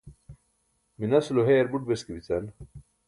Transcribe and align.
minas 0.99 1.25
ulo 1.31 1.41
heyar 1.47 1.67
buṭ 1.71 1.83
beske 1.87 2.11
bican 2.15 2.45